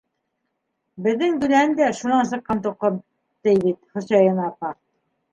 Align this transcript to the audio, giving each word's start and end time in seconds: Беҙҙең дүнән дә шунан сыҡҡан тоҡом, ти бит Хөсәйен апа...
Беҙҙең 1.07 1.35
дүнән 1.43 1.75
дә 1.79 1.89
шунан 1.97 2.29
сыҡҡан 2.31 2.61
тоҡом, 2.63 2.97
ти 3.47 3.53
бит 3.67 3.77
Хөсәйен 3.99 4.41
апа... 4.47 4.73